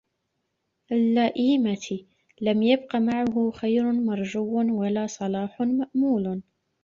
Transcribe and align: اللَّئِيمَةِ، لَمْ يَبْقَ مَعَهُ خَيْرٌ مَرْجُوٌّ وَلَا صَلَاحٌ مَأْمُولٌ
اللَّئِيمَةِ، 0.91 1.99
لَمْ 2.47 2.63
يَبْقَ 2.63 2.95
مَعَهُ 2.95 3.51
خَيْرٌ 3.51 3.91
مَرْجُوٌّ 3.93 4.73
وَلَا 4.73 5.07
صَلَاحٌ 5.07 5.61
مَأْمُولٌ 5.61 6.41